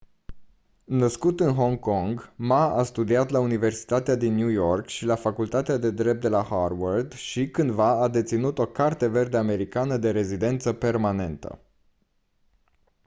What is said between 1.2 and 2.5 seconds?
în hong kong